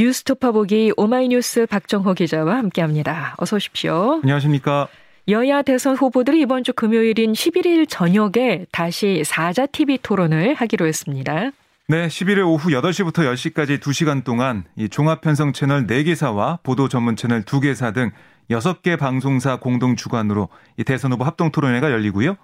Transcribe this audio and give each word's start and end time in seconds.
뉴스토파 0.00 0.52
보기 0.52 0.94
오마이뉴스 0.96 1.66
박정호 1.66 2.14
기자와 2.14 2.56
함께합니다. 2.56 3.34
어서 3.36 3.56
오십시오. 3.56 4.20
안녕하십니까. 4.22 4.88
여야 5.28 5.60
대선 5.60 5.94
후보들이 5.94 6.40
이번 6.40 6.64
주 6.64 6.72
금요일인 6.72 7.34
11일 7.34 7.86
저녁에 7.86 8.64
다시 8.72 9.22
사자 9.26 9.66
TV 9.66 9.98
토론을 9.98 10.54
하기로 10.54 10.86
했습니다. 10.86 11.50
네, 11.88 12.06
11일 12.08 12.46
오후 12.46 12.70
8시부터 12.70 13.30
10시까지 13.30 13.78
2시간 13.78 14.24
동안 14.24 14.64
이 14.74 14.88
종합편성 14.88 15.52
채널 15.52 15.86
4개사와 15.86 16.62
보도 16.62 16.88
전문 16.88 17.14
채널 17.14 17.42
2개사 17.42 17.92
등 17.92 18.10
6개 18.50 18.98
방송사 18.98 19.56
공동 19.56 19.96
주관으로 19.96 20.48
이 20.78 20.84
대선 20.84 21.12
후보 21.12 21.24
합동 21.24 21.52
토론회가 21.52 21.90
열리고요. 21.90 22.36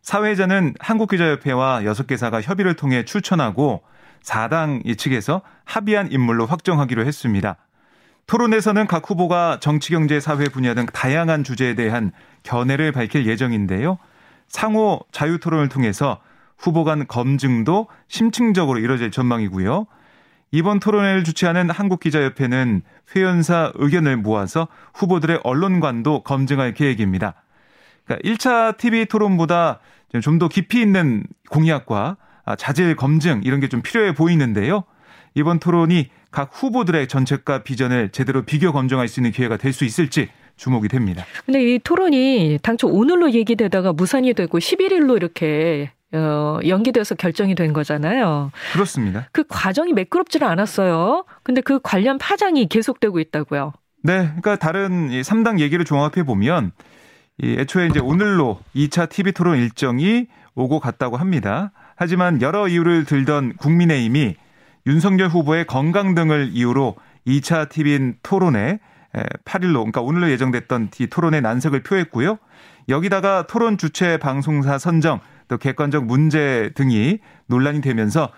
사회자는 0.00 0.76
한국기자협회와 0.80 1.82
6개사가 1.82 2.40
협의를 2.40 2.74
통해 2.74 3.04
추천하고 3.04 3.82
4당 4.24 4.96
측에서 4.96 5.42
합의한 5.64 6.10
인물로 6.10 6.46
확정하기로 6.46 7.04
했습니다. 7.06 7.56
토론에서는 8.26 8.86
각 8.86 9.08
후보가 9.08 9.58
정치, 9.60 9.90
경제, 9.90 10.20
사회 10.20 10.44
분야 10.48 10.74
등 10.74 10.86
다양한 10.86 11.44
주제에 11.44 11.74
대한 11.74 12.12
견해를 12.44 12.92
밝힐 12.92 13.26
예정인데요. 13.26 13.98
상호 14.48 15.00
자유 15.10 15.38
토론을 15.38 15.68
통해서 15.68 16.20
후보 16.56 16.84
간 16.84 17.06
검증도 17.06 17.88
심층적으로 18.08 18.78
이뤄질 18.78 19.10
전망이고요. 19.10 19.86
이번 20.52 20.80
토론회를 20.80 21.24
주최하는 21.24 21.70
한국기자협회는 21.70 22.82
회원사 23.16 23.72
의견을 23.74 24.18
모아서 24.18 24.68
후보들의 24.94 25.40
언론관도 25.42 26.22
검증할 26.22 26.74
계획입니다. 26.74 27.34
그러니까 28.04 28.28
1차 28.28 28.76
TV 28.76 29.06
토론보다 29.06 29.80
좀 30.20 30.38
더 30.38 30.48
깊이 30.48 30.82
있는 30.82 31.24
공약과 31.50 32.18
자질 32.58 32.96
검증 32.96 33.40
이런 33.44 33.60
게 33.60 33.68
좀 33.68 33.82
필요해 33.82 34.14
보이는데요. 34.14 34.84
이번 35.34 35.58
토론이 35.58 36.08
각 36.30 36.50
후보들의 36.52 37.08
정책과 37.08 37.62
비전을 37.62 38.10
제대로 38.10 38.42
비교 38.42 38.72
검증할 38.72 39.08
수 39.08 39.20
있는 39.20 39.30
기회가 39.32 39.56
될 39.56 39.72
수 39.72 39.84
있을지 39.84 40.28
주목이 40.56 40.88
됩니다. 40.88 41.24
근데 41.46 41.62
이 41.74 41.78
토론이 41.78 42.58
당초 42.62 42.88
오늘로 42.88 43.32
얘기되다가 43.32 43.92
무산이 43.94 44.34
되고 44.34 44.58
11일로 44.58 45.16
이렇게 45.16 45.90
어, 46.14 46.58
연기돼서 46.66 47.14
결정이 47.14 47.54
된 47.54 47.72
거잖아요. 47.72 48.50
그렇습니다. 48.74 49.28
그 49.32 49.44
과정이 49.48 49.94
매끄럽지는 49.94 50.46
않았어요. 50.46 51.24
근데 51.42 51.62
그 51.62 51.80
관련 51.82 52.18
파장이 52.18 52.66
계속되고 52.68 53.18
있다고요. 53.18 53.72
네. 54.02 54.18
그러니까 54.26 54.56
다른 54.56 55.08
3당 55.08 55.58
얘기를 55.60 55.84
종합해 55.86 56.24
보면 56.26 56.72
이 57.40 57.56
애초에 57.58 57.86
이제 57.86 57.98
오늘로 57.98 58.60
2차 58.76 59.08
TV 59.08 59.32
토론 59.32 59.56
일정이 59.58 60.26
오고 60.54 60.80
갔다고 60.80 61.16
합니다. 61.16 61.72
하지만 61.96 62.40
여러 62.42 62.68
이유를 62.68 63.04
들던 63.04 63.54
국민의힘이 63.56 64.36
윤석열 64.86 65.28
후보의 65.28 65.66
건강 65.66 66.14
등을 66.14 66.50
이유로 66.52 66.96
2차 67.26 67.68
TV 67.68 68.14
토론에 68.22 68.80
8일로 69.44 69.74
그러니까 69.74 70.00
오늘로 70.00 70.30
예정됐던 70.30 70.90
이 70.98 71.06
토론에 71.06 71.40
난색을 71.40 71.82
표했고요. 71.82 72.38
여기다가 72.88 73.46
토론 73.46 73.78
주최 73.78 74.16
방송사 74.16 74.78
선정 74.78 75.20
또 75.48 75.58
객관적 75.58 76.06
문제 76.06 76.70
등이 76.74 77.18
논란이 77.46 77.80
되면서 77.80 78.30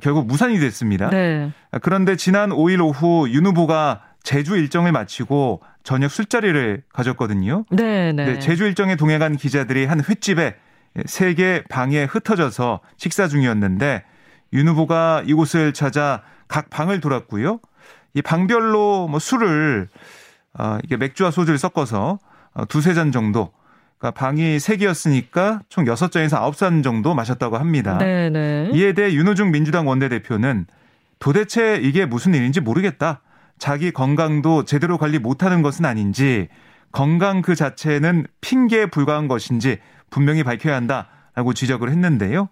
결국 0.00 0.26
무산이 0.26 0.58
됐습니다. 0.58 1.10
네. 1.10 1.52
그런데 1.82 2.16
지난 2.16 2.50
5일 2.50 2.80
오후 2.80 3.28
윤 3.30 3.46
후보가 3.46 4.02
제주 4.22 4.56
일정을 4.56 4.92
마치고 4.92 5.60
저녁 5.82 6.10
술자리를 6.10 6.82
가졌거든요. 6.92 7.66
네, 7.70 8.12
네. 8.12 8.24
네 8.24 8.38
제주 8.38 8.64
일정에 8.64 8.96
동행한 8.96 9.36
기자들이 9.36 9.84
한 9.84 10.00
횟집에 10.00 10.56
세개 11.06 11.64
방에 11.68 12.04
흩어져서 12.04 12.80
식사 12.96 13.28
중이었는데 13.28 14.04
윤 14.52 14.68
후보가 14.68 15.24
이곳을 15.26 15.72
찾아 15.72 16.22
각 16.48 16.70
방을 16.70 17.00
돌았고요. 17.00 17.60
이 18.14 18.22
방별로 18.22 19.08
뭐 19.08 19.18
술을 19.18 19.88
어, 20.56 20.78
이게 20.84 20.96
맥주와 20.96 21.30
소주를 21.30 21.58
섞어서 21.58 22.18
어, 22.52 22.64
두세 22.66 22.94
잔 22.94 23.10
정도 23.10 23.52
그러니까 23.98 24.18
방이 24.18 24.60
세 24.60 24.76
개였으니까 24.76 25.62
총 25.68 25.86
여섯 25.86 26.12
잔에서 26.12 26.36
아홉 26.36 26.56
잔 26.56 26.82
정도 26.82 27.14
마셨다고 27.14 27.58
합니다. 27.58 27.98
네네. 27.98 28.30
네. 28.30 28.70
이에 28.74 28.92
대해 28.92 29.12
윤호중 29.14 29.50
민주당 29.50 29.88
원내대표는 29.88 30.66
도대체 31.18 31.80
이게 31.82 32.06
무슨 32.06 32.34
일인지 32.34 32.60
모르겠다. 32.60 33.22
자기 33.58 33.92
건강도 33.92 34.64
제대로 34.64 34.98
관리 34.98 35.18
못하는 35.18 35.62
것은 35.62 35.84
아닌지 35.84 36.48
건강 36.94 37.42
그 37.42 37.56
자체는 37.56 38.24
핑계에 38.40 38.86
불과한 38.86 39.26
것인지 39.26 39.78
분명히 40.10 40.44
밝혀야 40.44 40.76
한다라고 40.76 41.52
지적을 41.52 41.90
했는데요. 41.90 42.48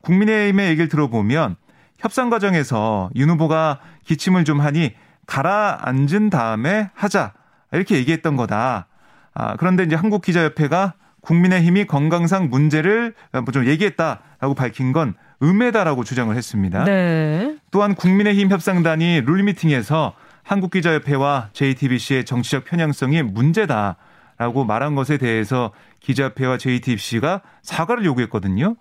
국민의힘의 0.00 0.70
얘기를 0.70 0.88
들어보면 0.88 1.56
협상 1.98 2.30
과정에서 2.30 3.10
윤 3.16 3.28
후보가 3.28 3.80
기침을 4.06 4.44
좀 4.44 4.62
하니 4.62 4.94
가라앉은 5.26 6.30
다음에 6.30 6.90
하자 6.94 7.34
이렇게 7.70 7.96
얘기했던 7.96 8.36
거다. 8.36 8.86
아, 9.34 9.56
그런데 9.56 9.84
이제 9.84 9.94
한국기자협회가 9.94 10.94
국민의힘이 11.20 11.86
건강상 11.86 12.48
문제를 12.48 13.14
좀 13.52 13.66
얘기했다라고 13.66 14.54
밝힌 14.54 14.92
건 14.92 15.14
음해다라고 15.42 16.02
주장을 16.02 16.34
했습니다. 16.34 16.84
네. 16.84 17.56
또한 17.70 17.94
국민의힘 17.94 18.50
협상단이 18.50 19.20
룰미팅에서 19.26 20.14
한국기자협회와 20.42 21.50
JTBC의 21.52 22.24
정치적 22.24 22.64
편향성이 22.64 23.22
문제다라고 23.22 24.64
말한 24.66 24.94
것에 24.94 25.16
대해서 25.18 25.72
기자협회와 26.00 26.58
JTBC가 26.58 27.42
사과를 27.62 28.04
요구했거든요. 28.04 28.76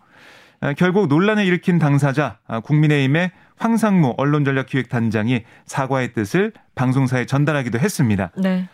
아, 0.61 0.73
결국 0.73 1.07
논란을 1.07 1.45
일으킨 1.45 1.79
당사자 1.79 2.37
아, 2.47 2.59
국민의힘의 2.59 3.31
황상무 3.57 4.15
언론전략기획단장이 4.17 5.43
사과의 5.65 6.13
뜻을 6.13 6.53
방송사에 6.75 7.25
전달하기도 7.25 7.79
했습니다. 7.79 8.31
네. 8.37 8.67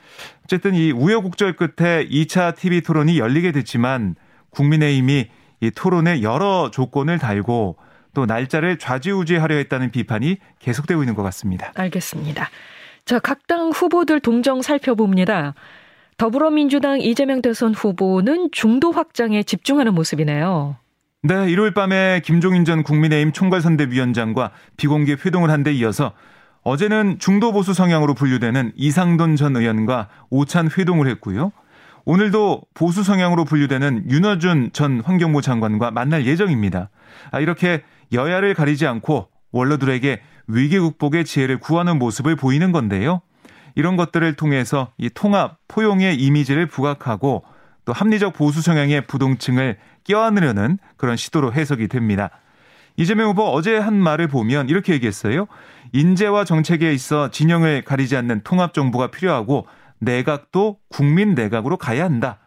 어쨌든 0.45 0.75
이 0.75 0.91
우여곡절 0.91 1.57
끝에 1.57 2.07
2차 2.07 2.55
TV 2.55 2.81
토론이 2.81 3.19
열리게 3.19 3.51
됐지만 3.51 4.15
국민의힘이 4.51 5.29
이 5.59 5.71
토론에 5.71 6.21
여러 6.21 6.71
조건을 6.71 7.19
달고 7.19 7.77
또 8.13 8.25
날짜를 8.25 8.79
좌지우지하려 8.79 9.55
했다는 9.55 9.91
비판이 9.91 10.37
계속되고 10.59 11.03
있는 11.03 11.15
것 11.15 11.23
같습니다. 11.23 11.71
알겠습니다. 11.75 12.49
자, 13.07 13.19
각 13.19 13.47
당 13.47 13.69
후보들 13.69 14.19
동정 14.19 14.61
살펴봅니다. 14.61 15.53
더불어민주당 16.17 16.99
이재명 16.99 17.41
대선 17.41 17.73
후보는 17.73 18.49
중도 18.51 18.91
확장에 18.91 19.43
집중하는 19.43 19.93
모습이네요. 19.93 20.75
네, 21.23 21.49
일요일 21.49 21.73
밤에 21.73 22.19
김종인 22.25 22.65
전 22.65 22.83
국민의힘 22.83 23.31
총괄선대위원장과 23.31 24.51
비공개 24.75 25.13
회동을 25.13 25.49
한 25.49 25.63
데 25.63 25.71
이어서 25.71 26.11
어제는 26.63 27.19
중도 27.19 27.53
보수 27.53 27.73
성향으로 27.73 28.13
분류되는 28.13 28.73
이상돈 28.75 29.37
전 29.37 29.55
의원과 29.55 30.09
오찬 30.29 30.69
회동을 30.77 31.07
했고요. 31.07 31.53
오늘도 32.03 32.63
보수 32.73 33.03
성향으로 33.03 33.45
분류되는 33.45 34.09
윤어준 34.11 34.71
전 34.73 34.99
환경부 34.99 35.41
장관과 35.41 35.91
만날 35.91 36.25
예정입니다. 36.25 36.89
아, 37.31 37.39
이렇게 37.39 37.83
여야를 38.11 38.53
가리지 38.53 38.85
않고 38.85 39.29
원로들에게 39.51 40.21
위기 40.47 40.79
극복의 40.79 41.25
지혜를 41.25 41.59
구하는 41.59 41.99
모습을 41.99 42.35
보이는 42.35 42.71
건데요. 42.71 43.21
이런 43.75 43.95
것들을 43.95 44.33
통해서 44.35 44.91
이 44.97 45.09
통합, 45.09 45.59
포용의 45.67 46.15
이미지를 46.15 46.65
부각하고 46.65 47.43
또 47.85 47.93
합리적 47.93 48.33
보수 48.33 48.61
성향의 48.61 49.07
부동층을 49.07 49.77
껴안으려는 50.03 50.79
그런 50.97 51.15
시도로 51.15 51.53
해석이 51.53 51.87
됩니다. 51.87 52.31
이재명 52.95 53.29
후보 53.29 53.43
어제 53.43 53.77
한 53.77 53.95
말을 53.95 54.27
보면 54.27 54.69
이렇게 54.69 54.93
얘기했어요. 54.93 55.47
인재와 55.93 56.43
정책에 56.43 56.91
있어 56.91 57.29
진영을 57.29 57.83
가리지 57.83 58.17
않는 58.17 58.41
통합 58.43 58.73
정부가 58.73 59.07
필요하고 59.11 59.67
내각도 59.99 60.79
국민 60.89 61.35
내각으로 61.35 61.77
가야 61.77 62.03
한다. 62.03 62.39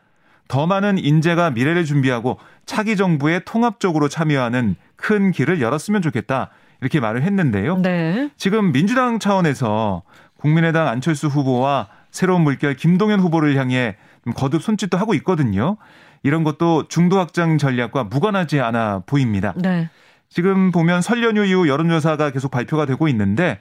더 0.49 0.67
많은 0.67 0.99
인재가 0.99 1.51
미래를 1.51 1.85
준비하고 1.85 2.39
차기 2.67 2.97
정부에 2.97 3.41
통합적으로 3.45 4.09
참여하는 4.09 4.75
큰 4.97 5.31
길을 5.31 5.61
열었으면 5.61 6.03
좋겠다. 6.03 6.51
이렇게 6.81 7.01
말을 7.01 7.23
했는데요. 7.23 7.79
네. 7.79 8.31
지금 8.37 8.73
민주당 8.73 9.19
차원에서 9.19 10.03
국민의당 10.37 10.89
안철수 10.89 11.27
후보와 11.27 11.89
새로운 12.11 12.43
물결 12.43 12.75
김동연 12.77 13.21
후보를 13.21 13.57
향해 13.57 13.97
거듭 14.35 14.63
손짓도 14.63 14.97
하고 14.99 15.15
있거든요. 15.15 15.77
이런 16.23 16.45
것도 16.45 16.89
중도 16.89 17.19
확장 17.19 17.59
전략과 17.59 18.05
무관하지 18.05 18.61
않아 18.61 19.03
보입니다. 19.07 19.55
네. 19.57 19.89
지금 20.29 20.71
보면 20.71 21.03
설 21.03 21.23
연휴 21.25 21.45
이후 21.45 21.69
여론조사가 21.69 22.31
계속 22.31 22.51
발표가 22.51 22.87
되고 22.87 23.09
있는데 23.09 23.61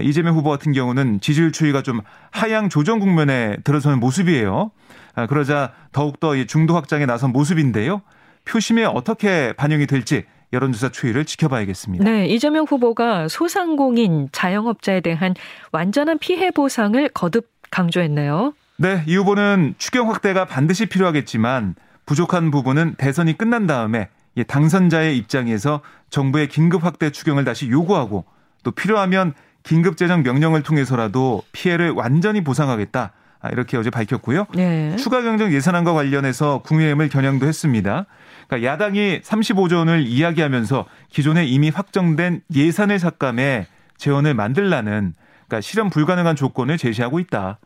이재명 0.00 0.36
후보 0.36 0.50
같은 0.50 0.72
경우는 0.72 1.20
지지율 1.20 1.52
추이가 1.52 1.82
좀 1.82 2.00
하향 2.30 2.68
조정 2.68 2.98
국면에 2.98 3.56
들어서는 3.64 4.00
모습이에요. 4.00 4.70
아, 5.14 5.26
그러자 5.26 5.72
더욱더 5.92 6.34
중도 6.44 6.74
확장에 6.74 7.06
나선 7.06 7.32
모습인데요. 7.32 8.02
표심에 8.44 8.84
어떻게 8.84 9.52
반영이 9.52 9.86
될지 9.86 10.24
여론조사 10.54 10.88
추이를 10.90 11.26
지켜봐야겠습니다. 11.26 12.04
네, 12.04 12.26
이재명 12.28 12.64
후보가 12.64 13.28
소상공인 13.28 14.28
자영업자에 14.32 15.00
대한 15.00 15.34
완전한 15.72 16.18
피해 16.18 16.50
보상을 16.50 17.06
거듭 17.10 17.50
강조했네요. 17.70 18.54
네, 18.76 19.04
이 19.06 19.16
후보는 19.16 19.74
추경 19.78 20.10
확대가 20.10 20.46
반드시 20.46 20.86
필요하겠지만 20.86 21.74
부족한 22.06 22.50
부분은 22.50 22.94
대선이 22.96 23.36
끝난 23.36 23.66
다음에 23.66 24.08
당선자의 24.46 25.16
입장에서 25.16 25.80
정부의 26.10 26.48
긴급 26.48 26.84
확대 26.84 27.10
추경을 27.10 27.44
다시 27.44 27.68
요구하고 27.68 28.24
또 28.62 28.70
필요하면 28.70 29.34
긴급 29.62 29.96
재정 29.96 30.22
명령을 30.22 30.62
통해서라도 30.62 31.42
피해를 31.52 31.90
완전히 31.90 32.42
보상하겠다. 32.42 33.12
아, 33.44 33.50
이렇게 33.50 33.76
어제 33.76 33.90
밝혔고요. 33.90 34.46
네. 34.54 34.96
추가 34.96 35.20
경정 35.20 35.52
예산안과 35.52 35.92
관련해서 35.92 36.62
국민의힘을 36.64 37.10
겨냥도 37.10 37.46
했습니다. 37.46 38.06
그러니까 38.48 38.72
야당이 38.72 39.20
35조 39.20 39.76
원을 39.76 40.06
이야기하면서 40.06 40.86
기존에 41.10 41.44
이미 41.44 41.68
확정된 41.68 42.40
예산을 42.54 42.98
삭감해 42.98 43.66
재원을 43.98 44.32
만들라는 44.32 45.12
그러니까 45.46 45.60
실현 45.60 45.90
불가능한 45.90 46.36
조건을 46.36 46.78
제시하고 46.78 47.20
있다. 47.20 47.58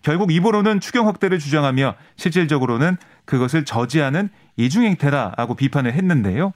결국 0.00 0.32
입으로는 0.32 0.80
추경 0.80 1.06
확대를 1.06 1.38
주장하며 1.38 1.96
실질적으로는 2.16 2.96
그것을 3.26 3.66
저지하는 3.66 4.30
이중행태라고 4.56 5.54
비판을 5.54 5.92
했는데요. 5.92 6.54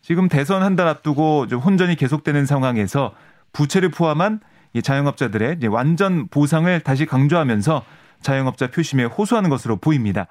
지금 0.00 0.28
대선 0.30 0.62
한 0.62 0.76
달 0.76 0.88
앞두고 0.88 1.46
좀 1.48 1.60
혼전이 1.60 1.96
계속되는 1.96 2.46
상황에서 2.46 3.14
부채를 3.52 3.90
포함한 3.90 4.40
이 4.72 4.80
자영업자들의 4.80 5.58
완전 5.68 6.26
보상을 6.28 6.80
다시 6.80 7.04
강조하면서 7.04 7.84
자영업자 8.24 8.66
표심에 8.72 9.04
호소하는 9.04 9.50
것으로 9.50 9.76
보입니다. 9.76 10.26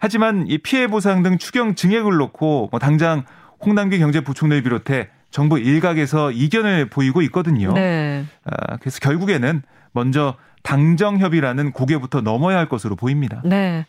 하지만 0.00 0.46
이 0.48 0.58
피해 0.58 0.88
보상 0.88 1.22
등 1.22 1.38
추경 1.38 1.76
증액을 1.76 2.16
놓고 2.16 2.68
뭐 2.72 2.80
당장 2.80 3.24
홍남기 3.64 3.98
경제부총리를 3.98 4.62
비롯해 4.62 5.08
정부 5.30 5.58
일각에서 5.58 6.32
이견을 6.32 6.88
보이고 6.88 7.22
있거든요. 7.22 7.72
네. 7.74 8.24
아, 8.44 8.76
그래서 8.78 8.98
결국에는 9.00 9.62
먼저 9.92 10.36
당정협의라는 10.62 11.72
고개부터 11.72 12.20
넘어야 12.20 12.58
할 12.58 12.68
것으로 12.68 12.96
보입니다. 12.96 13.42
네. 13.44 13.86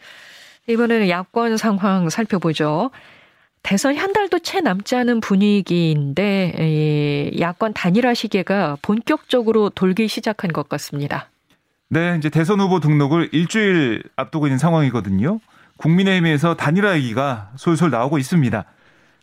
이번에는 0.67 1.09
야권 1.09 1.57
상황 1.57 2.09
살펴보죠. 2.09 2.91
대선 3.63 3.97
한 3.97 4.13
달도 4.13 4.39
채 4.39 4.61
남지 4.61 4.95
않은 4.95 5.19
분위기인데 5.19 6.51
야권 7.39 7.73
단일화 7.73 8.13
시계가 8.13 8.77
본격적으로 8.81 9.69
돌기 9.69 10.07
시작한 10.07 10.53
것 10.53 10.69
같습니다. 10.69 11.29
네, 11.91 12.15
이제 12.17 12.29
대선 12.29 12.59
후보 12.59 12.79
등록을 12.79 13.29
일주일 13.31 14.03
앞두고 14.15 14.45
있는 14.45 14.59
상황이거든요. 14.59 15.39
국민의힘에서 15.77 16.55
단일화 16.55 16.95
얘기가 16.97 17.49
솔솔 17.55 17.89
나오고 17.89 18.19
있습니다. 18.19 18.63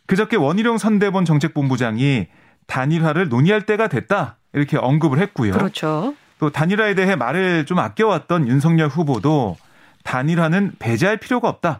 그저께 0.05 0.35
원희룡 0.35 0.77
선대본 0.77 1.23
정책본부장이 1.23 2.27
단일화를 2.65 3.29
논의할 3.29 3.65
때가 3.65 3.87
됐다 3.87 4.35
이렇게 4.51 4.77
언급을 4.77 5.19
했고요. 5.19 5.53
그렇죠. 5.53 6.13
또 6.39 6.49
단일화에 6.49 6.93
대해 6.93 7.15
말을 7.15 7.65
좀 7.65 7.79
아껴왔던 7.79 8.49
윤석열 8.49 8.89
후보도 8.89 9.55
단일화는 10.03 10.73
배제할 10.77 11.17
필요가 11.17 11.47
없다. 11.47 11.79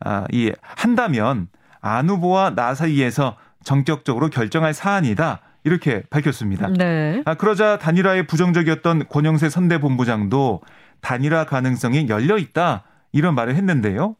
아, 0.00 0.26
이 0.32 0.52
한다면 0.60 1.48
안 1.80 2.10
후보와 2.10 2.56
나 2.56 2.74
사이에서 2.74 3.36
전격적으로 3.62 4.30
결정할 4.30 4.74
사안이다. 4.74 5.40
이렇게 5.64 6.02
밝혔습니다. 6.10 6.68
네. 6.68 7.22
아, 7.24 7.34
그러자 7.34 7.78
단일화에 7.78 8.26
부정적이었던 8.26 9.08
권영세 9.08 9.48
선대본부장도 9.48 10.60
단일화 11.00 11.46
가능성이 11.46 12.08
열려 12.08 12.38
있다. 12.38 12.84
이런 13.12 13.34
말을 13.34 13.54
했는데요. 13.56 14.16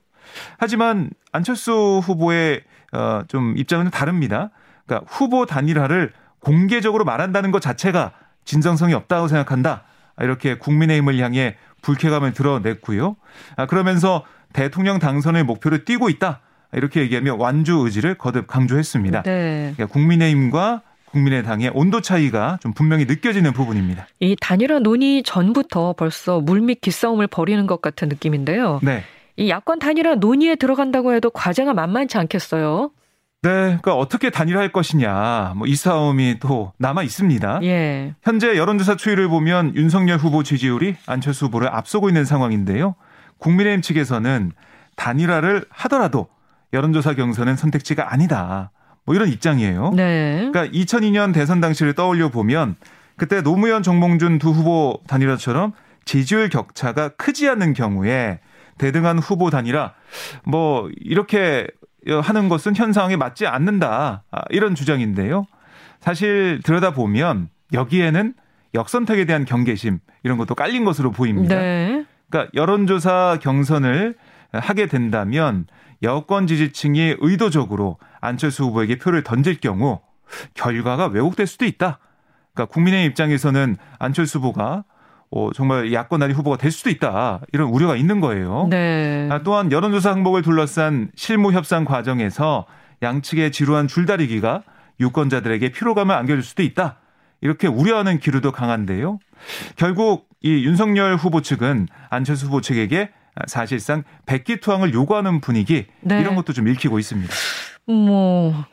하지만 0.59 1.11
안철수 1.33 2.01
후보의 2.03 2.63
어, 2.93 3.23
좀 3.29 3.55
입장은 3.59 3.91
다릅니다. 3.91 4.51
그러니까 4.87 5.07
후보 5.11 5.47
단일화를 5.47 6.13
공개적으로 6.41 7.05
말한다는 7.05 7.51
것 7.51 7.61
자체가 7.61 8.13
진정성이 8.45 8.95
없다고 8.95 9.29
생각한다. 9.29 9.85
이렇게 10.21 10.57
국민의힘을 10.59 11.19
향해 11.19 11.57
불쾌감을 11.83 12.33
드러냈고요. 12.33 13.17
아, 13.57 13.67
그러면서 13.67 14.25
대통령 14.53 14.99
당선을 14.99 15.45
목표로 15.45 15.85
뛰고 15.85 16.09
있다. 16.09 16.41
이렇게 16.73 17.01
얘기하며 17.01 17.37
완주 17.39 17.75
의지를 17.85 18.17
거듭 18.17 18.47
강조했습니다. 18.47 19.23
네. 19.23 19.73
그러니까 19.75 19.93
국민의힘과 19.93 20.83
국민의당의 21.15 21.71
온도 21.73 22.01
차이가 22.01 22.59
좀 22.61 22.75
분명히 22.75 23.05
느껴지는 23.07 23.53
부분입니다. 23.53 24.07
이 24.21 24.37
단일화 24.41 24.81
논의 24.81 25.23
전부터 25.23 25.95
벌써 25.95 26.41
물밑 26.41 26.81
기싸움을 26.81 27.29
벌이는 27.29 27.67
것 27.67 27.81
같은 27.81 28.09
느낌인데요. 28.09 28.81
네. 28.83 29.03
이 29.37 29.49
야권 29.49 29.79
단일화 29.79 30.17
논의에 30.17 30.57
들어간다고 30.57 31.15
해도 31.15 31.31
과제가 31.31 31.73
만만치 31.73 32.19
않겠어요. 32.19 32.91
네, 33.43 33.51
그러니까 33.51 33.95
어떻게 33.95 34.31
단일화할 34.31 34.73
것이냐, 34.73 35.53
뭐 35.57 35.67
이 35.69 35.77
싸움이 35.77 36.39
또 36.41 36.73
남아 36.79 37.03
있습니다. 37.03 37.61
예. 37.65 38.15
현재 38.23 38.57
여론조사 38.57 38.97
추이를 38.97 39.29
보면 39.29 39.77
윤석열 39.77 40.19
후보 40.19 40.43
지지율이 40.43 40.97
안철수 41.07 41.47
후보를 41.47 41.69
앞서고 41.69 42.09
있는 42.09 42.25
상황인데요. 42.25 42.95
국민의힘 43.39 43.83
측에서는 43.83 44.53
단일화를 44.97 45.67
하더라도 45.69 46.29
여론조사 46.73 47.15
경선은 47.15 47.57
선택지가 47.57 48.13
아니다. 48.13 48.71
뭐 49.05 49.15
이런 49.15 49.29
입장이에요. 49.29 49.93
네. 49.95 50.49
그러니까 50.51 50.67
2002년 50.67 51.35
대선 51.35 51.61
당시를 51.61 51.95
떠올려 51.95 52.29
보면 52.29 52.77
그때 53.17 53.43
노무현 53.43 53.83
정몽준 53.83 54.39
두 54.39 54.51
후보 54.51 55.01
단일화처럼 55.07 55.73
지지율 56.05 56.49
격차가 56.49 57.11
크지 57.11 57.49
않은 57.49 57.73
경우에 57.75 58.41
대등한 58.79 59.19
후보 59.19 59.51
단일화 59.51 59.95
뭐 60.45 60.91
이렇게 61.01 61.67
하는 62.23 62.49
것은 62.49 62.75
현상에 62.77 63.17
맞지 63.17 63.47
않는다. 63.47 64.25
아, 64.31 64.41
이런 64.51 64.75
주장인데요. 64.75 65.47
사실 66.01 66.61
들여다 66.65 66.93
보면 66.93 67.49
여기에는 67.73 68.35
역선택에 68.75 69.25
대한 69.25 69.45
경계심 69.45 70.01
이런 70.23 70.37
것도 70.37 70.55
깔린 70.55 70.85
것으로 70.85 71.13
보입니다. 71.13 71.55
네. 71.55 72.05
그러니까 72.29 72.51
여론조사 72.55 73.39
경선을 73.41 74.17
하게 74.53 74.87
된다면 74.87 75.67
여권 76.05 76.47
지지층이 76.47 77.17
의도적으로 77.19 77.99
안철수 78.21 78.65
후보에게 78.65 78.99
표를 78.99 79.23
던질 79.23 79.61
경우 79.61 80.01
결과가 80.55 81.07
왜곡될 81.07 81.47
수도 81.47 81.65
있다. 81.65 81.99
그러니까 82.55 82.73
국민의 82.73 83.07
입장에서는 83.07 83.77
안철수 83.99 84.39
후보가 84.39 84.85
어, 85.31 85.51
정말 85.53 85.93
야권 85.93 86.21
단위 86.21 86.33
후보가 86.33 86.57
될 86.59 86.71
수도 86.71 86.91
있다. 86.91 87.41
이런 87.53 87.69
우려가 87.69 87.97
있는 87.97 88.21
거예요. 88.21 88.69
네. 88.71 89.29
아, 89.31 89.43
또한 89.43 89.73
여론조사 89.73 90.11
항목을 90.13 90.43
둘러싼 90.43 91.11
실무 91.17 91.53
협상 91.53 91.85
과정에서 91.85 92.67
양측의 93.03 93.51
지루한 93.51 93.89
줄다리기가 93.89 94.63
유권자들에게 95.01 95.73
피로감을 95.73 96.15
안겨줄 96.15 96.43
수도 96.45 96.63
있다. 96.63 96.99
이렇게 97.41 97.67
우려하는 97.67 98.21
기류도 98.21 98.53
강한데요. 98.53 99.19
결국 99.77 100.29
이 100.41 100.65
윤석열 100.65 101.17
후보 101.17 101.41
측은 101.41 101.89
안철수 102.11 102.47
후보 102.47 102.61
측에게 102.61 103.11
사실상 103.47 104.05
백기 104.27 104.61
투항을 104.61 104.95
요구하는 104.95 105.41
분위기 105.41 105.87
네. 106.01 106.21
이런 106.21 106.35
것도 106.35 106.53
좀 106.53 106.69
읽히고 106.69 106.99
있습니다. 106.99 107.33
뭐 107.87 108.65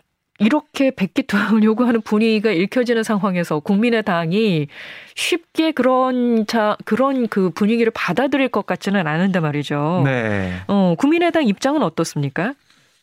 이렇게 0.42 0.90
백기투항을 0.90 1.64
요구하는 1.64 2.02
분위기가 2.02 2.50
읽혀지는 2.50 3.04
상황에서 3.04 3.60
국민의당이 3.60 4.68
쉽게 5.14 5.72
그런 5.72 6.48
자 6.48 6.76
그런 6.84 7.28
그 7.28 7.52
분위기를 7.52 7.92
받아들일 7.94 8.50
것 8.50 8.66
같지는 8.66 9.06
않은데 9.06 9.40
말이죠. 9.40 10.02
네. 10.04 10.62
어, 10.68 10.96
국민의당 10.98 11.46
입장은 11.46 11.84
어떻습니까? 11.84 12.56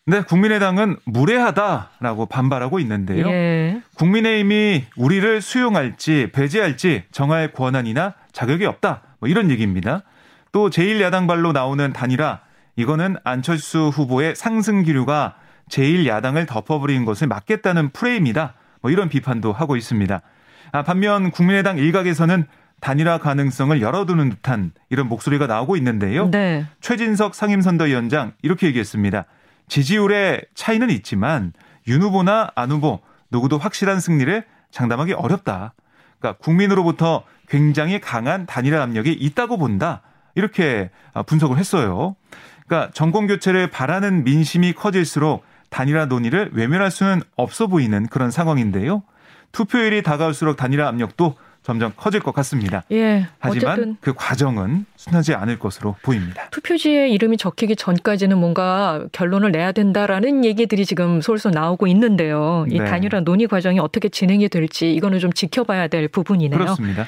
네, 0.07 0.23
국민의당은 0.23 0.97
무례하다라고 1.05 2.27
반발하고 2.27 2.81
있는데요. 2.81 3.29
예. 3.29 3.83
국민의힘이 3.95 4.87
우리를 4.97 5.41
수용할지 5.41 6.31
배제할지 6.33 7.05
정할 7.13 7.53
권한이나 7.53 8.15
자격이 8.33 8.65
없다. 8.65 9.03
뭐 9.21 9.29
이런 9.29 9.51
얘기입니다. 9.51 10.03
또 10.53 10.71
제1야당 10.71 11.27
발로 11.27 11.53
나오는 11.53 11.93
단일화 11.93 12.41
이거는 12.77 13.17
안철수 13.25 13.89
후보의 13.89 14.37
상승 14.37 14.83
기류가 14.83 15.35
제1야당을 15.71 16.47
덮어버린 16.47 17.05
것을 17.05 17.27
막겠다는 17.27 17.91
프레임이다. 17.91 18.55
뭐 18.81 18.91
이런 18.91 19.09
비판도 19.09 19.53
하고 19.53 19.77
있습니다. 19.77 20.21
아, 20.73 20.83
반면 20.83 21.31
국민의당 21.31 21.79
일각에서는 21.79 22.47
단일화 22.81 23.19
가능성을 23.19 23.81
열어두는 23.81 24.31
듯한 24.31 24.73
이런 24.89 25.09
목소리가 25.09 25.47
나오고 25.47 25.77
있는데요. 25.77 26.31
네. 26.31 26.67
최진석 26.81 27.35
상임선대위원장 27.35 28.35
이렇게 28.43 28.69
얘기했습니다. 28.69 29.25
지지율의 29.67 30.47
차이는 30.55 30.91
있지만 30.91 31.53
윤 31.89 32.03
후보나 32.03 32.51
안 32.55 32.71
후보 32.71 33.01
누구도 33.31 33.59
확실한 33.59 34.01
승리를 34.01 34.45
장담하기 34.71 35.15
어렵다. 35.15 35.75
그러니까 36.19 36.43
국민으로부터 36.43 37.25
굉장히 37.49 38.01
강한 38.01 38.47
단일화 38.47 38.83
압력이 38.83 39.13
있다고 39.13 39.59
본다. 39.59 40.03
이렇게 40.39 40.91
분석을 41.27 41.59
했어요. 41.59 42.17
그러니까 42.67 42.93
정권 42.95 43.27
교체를 43.27 43.71
바라는 43.71 44.25
민심이 44.25 44.73
커질수록 44.73 45.45
단일화 45.69 46.07
논의를 46.07 46.51
외면할 46.53 46.91
수는 46.91 47.23
없어 47.37 47.67
보이는 47.67 48.07
그런 48.07 48.31
상황인데요. 48.31 49.03
투표율이 49.53 50.03
다가올수록 50.03 50.57
단일화 50.57 50.87
압력도 50.89 51.35
점점 51.65 51.93
커질 51.97 52.21
것 52.21 52.33
같습니다. 52.35 52.85
예. 52.93 53.27
하지만. 53.41 53.97
그 54.01 54.15
과정은 54.15 54.87
순하지 54.97 55.35
않을 55.35 55.59
것으로 55.59 55.97
보입니다. 56.03 56.49
투표지에 56.51 57.09
이름이 57.09 57.37
적히기 57.37 57.77
전까지는 57.77 58.39
뭔가 58.39 59.05
결론을 59.13 59.51
내야 59.51 59.73
된다라는 59.73 60.45
얘기들이 60.45 60.87
지금 60.87 61.21
솔솔 61.21 61.53
나오고 61.53 61.89
있는데요. 61.89 62.65
이 62.71 62.79
네. 62.79 62.85
단일화 62.85 63.21
논의 63.21 63.49
과정이 63.49 63.81
어떻게 63.81 64.09
진행이 64.09 64.49
될지 64.49 64.95
이거는 64.95 65.19
좀 65.19 65.33
지켜봐야 65.33 65.89
될 65.89 66.09
부분이네요. 66.09 66.59
그렇습니다. 66.59 67.07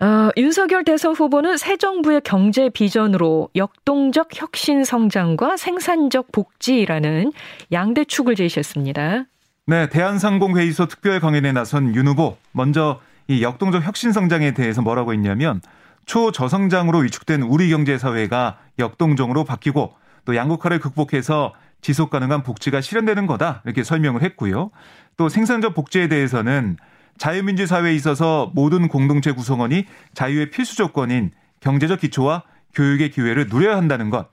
어, 0.00 0.30
윤석열 0.36 0.84
대선 0.84 1.14
후보는 1.14 1.56
새 1.56 1.76
정부의 1.76 2.20
경제 2.24 2.68
비전으로 2.68 3.48
역동적 3.54 4.30
혁신 4.34 4.84
성장과 4.84 5.56
생산적 5.56 6.32
복지라는 6.32 7.32
양대 7.72 8.04
축을 8.04 8.34
제시했습니다. 8.34 9.24
네, 9.66 9.88
대한상공회의소 9.88 10.86
특별 10.86 11.20
강연에 11.20 11.52
나선 11.52 11.94
윤 11.94 12.08
후보 12.08 12.36
먼저 12.52 13.00
이 13.28 13.42
역동적 13.42 13.84
혁신 13.84 14.12
성장에 14.12 14.52
대해서 14.52 14.82
뭐라고 14.82 15.12
했냐면 15.12 15.60
초저성장으로 16.06 16.98
위축된 16.98 17.42
우리 17.42 17.70
경제 17.70 17.96
사회가 17.96 18.58
역동적으로 18.78 19.44
바뀌고 19.44 19.94
또 20.24 20.36
양극화를 20.36 20.80
극복해서 20.80 21.54
지속 21.80 22.10
가능한 22.10 22.42
복지가 22.42 22.80
실현되는 22.80 23.26
거다 23.26 23.62
이렇게 23.64 23.84
설명을 23.84 24.22
했고요. 24.22 24.70
또 25.16 25.28
생산적 25.28 25.74
복지에 25.74 26.08
대해서는 26.08 26.76
자유민주 27.18 27.66
사회에 27.66 27.94
있어서 27.94 28.50
모든 28.54 28.88
공동체 28.88 29.32
구성원이 29.32 29.86
자유의 30.14 30.50
필수 30.50 30.76
조건인 30.76 31.30
경제적 31.60 32.00
기초와 32.00 32.42
교육의 32.74 33.10
기회를 33.10 33.46
누려야 33.48 33.76
한다는 33.76 34.10
것. 34.10 34.28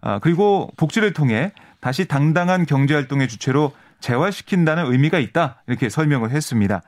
아, 0.00 0.18
그리고 0.18 0.70
복지를 0.76 1.12
통해 1.12 1.52
다시 1.80 2.06
당당한 2.06 2.66
경제 2.66 2.94
활동의 2.94 3.28
주체로 3.28 3.72
재활시킨다는 4.00 4.90
의미가 4.90 5.18
있다. 5.18 5.62
이렇게 5.66 5.88
설명을 5.88 6.30
했습니다. 6.30 6.82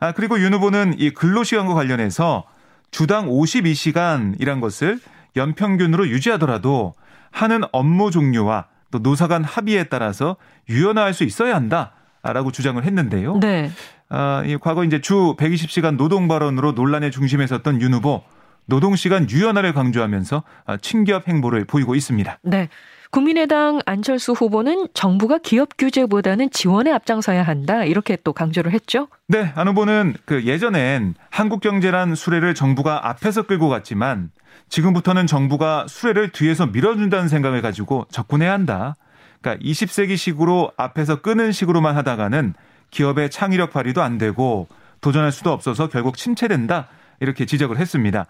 아, 0.00 0.12
그리고 0.12 0.40
윤 0.40 0.54
후보는 0.54 0.98
이 0.98 1.10
근로시간과 1.10 1.74
관련해서 1.74 2.44
주당 2.90 3.28
52시간이란 3.28 4.60
것을 4.60 4.98
연평균으로 5.36 6.08
유지하더라도 6.08 6.94
하는 7.30 7.62
업무 7.72 8.10
종류와 8.10 8.66
또 8.90 8.98
노사 8.98 9.28
간 9.28 9.44
합의에 9.44 9.84
따라서 9.84 10.36
유연화할 10.68 11.14
수 11.14 11.24
있어야 11.24 11.54
한다 11.54 11.92
라고 12.22 12.52
주장을 12.52 12.82
했는데요. 12.82 13.38
네. 13.40 13.70
아, 14.08 14.42
이 14.44 14.56
과거 14.58 14.84
이제 14.84 15.00
주 15.00 15.34
120시간 15.38 15.96
노동 15.96 16.28
발언으로 16.28 16.72
논란의 16.72 17.10
중심에 17.10 17.46
섰던 17.46 17.80
윤 17.80 17.94
후보 17.94 18.22
노동시간 18.66 19.28
유연화를 19.30 19.72
강조하면서 19.72 20.42
아, 20.66 20.76
친기업 20.76 21.28
행보를 21.28 21.64
보이고 21.64 21.94
있습니다. 21.94 22.38
네. 22.42 22.68
국민의당 23.10 23.80
안철수 23.86 24.32
후보는 24.32 24.86
정부가 24.94 25.38
기업 25.38 25.70
규제보다는 25.76 26.50
지원에 26.50 26.92
앞장서야 26.92 27.42
한다 27.42 27.84
이렇게 27.84 28.16
또 28.22 28.32
강조를 28.32 28.72
했죠. 28.72 29.08
네, 29.26 29.52
안 29.56 29.66
후보는 29.66 30.14
그 30.24 30.44
예전엔 30.44 31.14
한국 31.28 31.60
경제란 31.60 32.14
수레를 32.14 32.54
정부가 32.54 33.08
앞에서 33.08 33.42
끌고 33.42 33.68
갔지만 33.68 34.30
지금부터는 34.68 35.26
정부가 35.26 35.86
수레를 35.88 36.30
뒤에서 36.30 36.66
밀어준다는 36.66 37.26
생각을 37.28 37.62
가지고 37.62 38.06
접근해야 38.12 38.52
한다. 38.52 38.94
그러니까 39.40 39.64
20세기식으로 39.64 40.72
앞에서 40.76 41.22
끄는 41.22 41.52
식으로만 41.52 41.96
하다가는 41.96 42.54
기업의 42.90 43.30
창의력 43.30 43.72
발휘도 43.72 44.02
안 44.02 44.18
되고 44.18 44.68
도전할 45.00 45.32
수도 45.32 45.52
없어서 45.52 45.88
결국 45.88 46.16
침체된다. 46.16 46.88
이렇게 47.20 47.44
지적을 47.44 47.78
했습니다. 47.78 48.26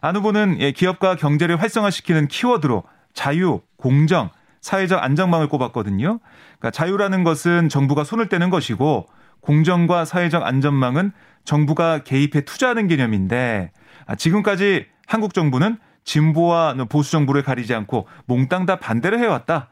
안 0.00 0.16
후보는 0.16 0.58
예, 0.60 0.72
기업과 0.72 1.16
경제를 1.16 1.60
활성화시키는 1.60 2.28
키워드로 2.28 2.84
자유, 3.14 3.62
공정, 3.76 4.30
사회적 4.60 5.02
안정망을 5.02 5.48
꼽았거든요. 5.48 6.18
그러니까 6.58 6.70
자유라는 6.70 7.24
것은 7.24 7.68
정부가 7.68 8.04
손을 8.04 8.28
떼는 8.28 8.50
것이고 8.50 9.06
공정과 9.40 10.04
사회적 10.04 10.42
안전망은 10.42 11.12
정부가 11.44 12.02
개입해 12.02 12.42
투자하는 12.42 12.88
개념인데 12.88 13.72
아, 14.06 14.14
지금까지 14.14 14.86
한국 15.06 15.34
정부는 15.34 15.78
진보와 16.04 16.74
보수 16.88 17.12
정부를 17.12 17.42
가리지 17.42 17.74
않고 17.74 18.06
몽땅 18.26 18.66
다 18.66 18.76
반대를 18.76 19.18
해왔다. 19.18 19.68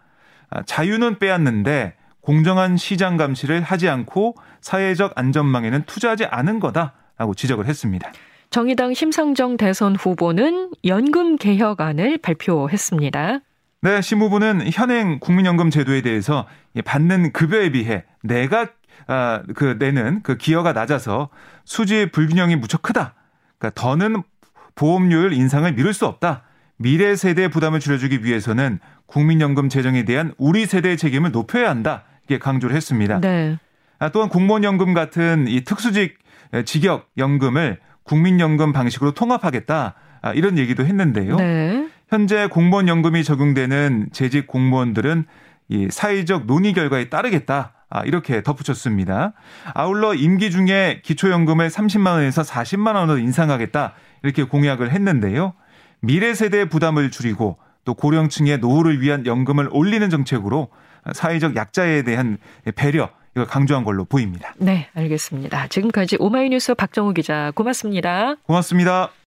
아, 0.53 0.63
자유는 0.65 1.19
빼앗는데 1.19 1.95
공정한 2.21 2.77
시장 2.77 3.17
감시를 3.17 3.63
하지 3.63 3.89
않고 3.89 4.37
사회적 4.61 5.13
안전망에는 5.17 5.85
투자하지 5.87 6.27
않은 6.27 6.61
거다라고 6.61 7.35
지적을 7.35 7.67
했습니다. 7.67 8.13
정의당 8.51 8.93
심상정 8.93 9.57
대선 9.57 9.97
후보는 9.97 10.73
연금 10.85 11.37
개혁안을 11.37 12.19
발표했습니다. 12.19 13.41
네, 13.81 14.01
심 14.03 14.21
후보는 14.21 14.71
현행 14.73 15.19
국민연금 15.19 15.71
제도에 15.71 16.03
대해서 16.03 16.47
받는 16.85 17.33
급여에 17.33 17.71
비해 17.71 18.05
내가 18.23 18.69
아, 19.09 19.43
그 19.57 19.77
내는 19.79 20.23
그 20.23 20.37
기여가 20.37 20.73
낮아서 20.73 21.31
수지 21.65 22.11
불균형이 22.13 22.57
무척 22.57 22.83
크다. 22.83 23.15
그러니까 23.59 23.81
더는 23.81 24.23
보험료율 24.75 25.33
인상을 25.33 25.73
미룰 25.73 25.93
수 25.93 26.07
없다. 26.07 26.45
미래 26.83 27.17
세대의 27.17 27.49
부담을 27.49 27.81
줄여주기 27.81 28.25
위해서는 28.25 28.81
국민연금 29.07 29.69
재정에 29.69 30.05
대한 30.05 30.35
우리 30.37 30.67
세대의 30.67 30.97
책임을 30.97 31.31
높여야 31.31 31.71
한다. 31.71 32.05
이렇게 32.27 32.43
강조를 32.43 32.75
했습니다. 32.75 33.21
네. 33.21 33.59
아, 33.99 34.09
또한 34.09 34.29
공무원연금 34.29 34.95
같은 34.95 35.47
이 35.49 35.63
특수직 35.63 36.19
직역 36.65 37.09
연금을 37.19 37.79
국민연금 38.03 38.73
방식으로 38.73 39.13
통합하겠다. 39.13 39.95
아, 40.23 40.33
이런 40.33 40.59
얘기도 40.59 40.85
했는데요. 40.85 41.37
네. 41.37 41.89
현재 42.09 42.47
공무원 42.49 42.89
연금이 42.89 43.25
적용되는 43.25 44.09
재직 44.13 44.47
공무원들은 44.47 45.25
이 45.69 45.89
사회적 45.91 46.47
논의 46.47 46.73
결과에 46.73 47.09
따르겠다. 47.09 47.73
아, 47.91 48.03
이렇게 48.05 48.43
덧붙였습니다. 48.43 49.35
아울러 49.75 50.15
임기 50.15 50.51
중에 50.51 51.01
기초연금을 51.05 51.69
30만 51.69 52.13
원에서 52.13 52.43
40만 52.43 52.95
원으로 52.97 53.19
인상하겠다. 53.19 53.95
이렇게 54.23 54.45
공약을 54.45 54.91
했는데요. 54.91 55.55
미래 56.03 56.35
세대의 56.35 56.69
부담을 56.69 57.11
줄이고 57.11 57.57
또 57.85 57.95
고령층의 57.95 58.59
노후를 58.59 59.01
위한 59.01 59.25
연금을 59.25 59.69
올리는 59.71 60.09
정책으로 60.11 60.69
사회적 61.13 61.57
약자에 61.57 62.03
대한 62.03 62.39
배려 62.75 63.09
이걸 63.35 63.47
강조한 63.47 63.85
걸로 63.85 64.05
보입니다. 64.05 64.53
네, 64.59 64.89
알겠습니다. 64.95 65.69
지금까지 65.69 66.17
오마이뉴스 66.19 66.75
박정우 66.75 67.15
기자 67.15 67.53
고맙습니다. 67.55 68.35
고맙습니다. 68.47 69.13